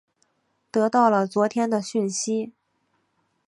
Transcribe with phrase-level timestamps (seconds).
[0.71, 2.53] 得到了昨天的讯息